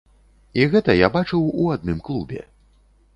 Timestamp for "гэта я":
0.71-1.09